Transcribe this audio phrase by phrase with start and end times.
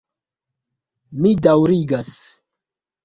[1.19, 2.17] Mi daŭrigas.